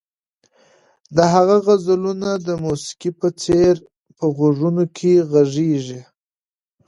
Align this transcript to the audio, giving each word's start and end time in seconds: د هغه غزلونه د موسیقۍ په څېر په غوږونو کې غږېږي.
د 1.15 1.17
هغه 1.33 1.57
غزلونه 1.65 2.29
د 2.47 2.49
موسیقۍ 2.65 3.11
په 3.19 3.27
څېر 3.43 3.73
په 4.17 4.25
غوږونو 4.35 4.83
کې 4.97 5.11
غږېږي. 5.31 6.01